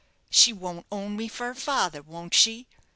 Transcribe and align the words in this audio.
She 0.31 0.51
won't 0.51 0.87
own 0.91 1.15
me 1.15 1.27
for 1.27 1.51
a 1.51 1.55
father, 1.55 2.01
won't 2.01 2.33
she! 2.33 2.65